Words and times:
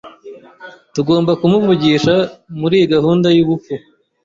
Tugomba 0.93 1.31
kumuvugisha 1.39 2.15
muriyi 2.59 2.85
gahunda 2.93 3.27
yubupfu. 3.37 3.73